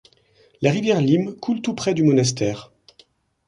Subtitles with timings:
[0.63, 2.71] La rivière Lim coule tout près du monastère.